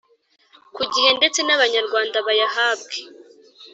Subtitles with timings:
[0.75, 2.95] ku gihe ndetse n’Abanyarwanda bayahabwe